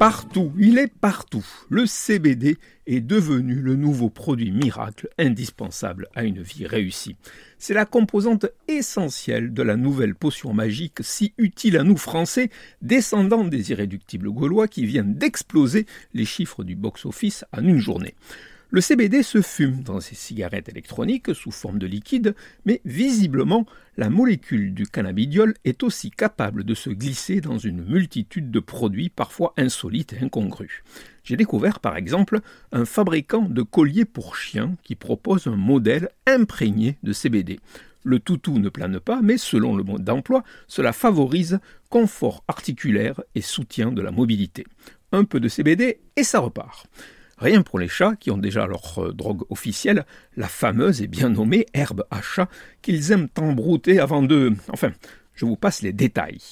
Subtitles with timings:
[0.00, 1.44] Partout, il est partout.
[1.68, 2.56] Le CBD
[2.86, 7.16] est devenu le nouveau produit miracle indispensable à une vie réussie.
[7.58, 12.48] C'est la composante essentielle de la nouvelle potion magique si utile à nous Français,
[12.80, 18.14] descendants des irréductibles gaulois qui viennent d'exploser les chiffres du box-office en une journée.
[18.72, 23.66] Le CBD se fume dans ces cigarettes électroniques sous forme de liquide, mais visiblement,
[23.96, 29.08] la molécule du cannabidiol est aussi capable de se glisser dans une multitude de produits
[29.08, 30.84] parfois insolites et incongrus.
[31.24, 32.38] J'ai découvert par exemple
[32.70, 37.58] un fabricant de colliers pour chiens qui propose un modèle imprégné de CBD.
[38.04, 41.58] Le toutou ne plane pas, mais selon le mode d'emploi, cela favorise
[41.88, 44.64] confort articulaire et soutien de la mobilité.
[45.10, 46.86] Un peu de CBD et ça repart.
[47.40, 50.04] Rien pour les chats qui ont déjà leur euh, drogue officielle,
[50.36, 52.48] la fameuse et bien nommée herbe à chat
[52.82, 54.52] qu'ils aiment embrouter avant de...
[54.68, 54.92] Enfin,
[55.34, 56.42] je vous passe les détails.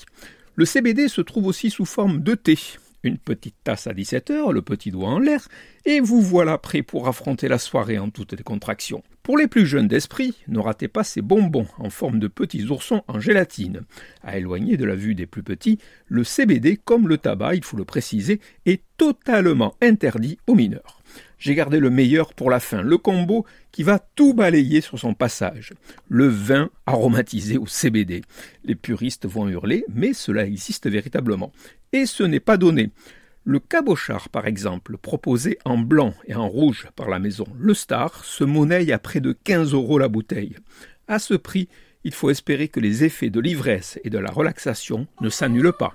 [0.54, 2.58] Le CBD se trouve aussi sous forme de thé.
[3.04, 5.46] Une petite tasse à 17 heures, le petit doigt en l'air,
[5.84, 9.04] et vous voilà prêt pour affronter la soirée en toutes les contractions.
[9.22, 13.04] Pour les plus jeunes d'esprit, ne ratez pas ces bonbons en forme de petits oursons
[13.06, 13.82] en gélatine.
[14.22, 17.76] À éloigner de la vue des plus petits, le CBD, comme le tabac, il faut
[17.76, 21.00] le préciser, est totalement interdit aux mineurs.
[21.38, 25.14] J'ai gardé le meilleur pour la fin, le combo qui va tout balayer sur son
[25.14, 25.72] passage.
[26.08, 28.22] Le vin aromatisé au CBD.
[28.64, 31.52] Les puristes vont hurler, mais cela existe véritablement.
[31.92, 32.90] Et ce n'est pas donné.
[33.44, 38.24] Le cabochard, par exemple, proposé en blanc et en rouge par la maison Le Star,
[38.24, 40.56] se monnaie à près de 15 euros la bouteille.
[41.06, 41.68] À ce prix,
[42.04, 45.94] il faut espérer que les effets de l'ivresse et de la relaxation ne s'annulent pas.